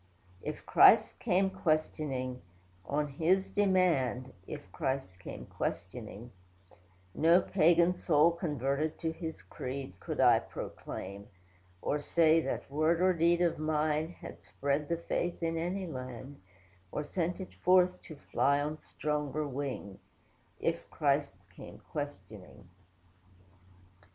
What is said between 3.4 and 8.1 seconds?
demand, (If Christ came questioning,) No pagan